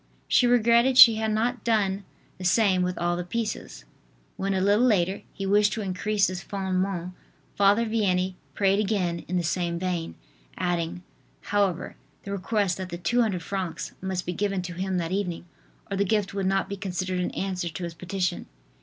[0.27, 2.05] She regretted she had not done
[2.39, 3.85] the same with all the pieces.
[4.35, 7.11] When, a little later, he wished to increase this "Fondement"
[7.55, 10.15] Father Vianney prayed again in the same vein,
[10.57, 11.03] adding,
[11.41, 15.45] however, the request that the 200 francs must be given to him that evening,
[15.91, 18.47] or the gift would not be considered an answer to his petition.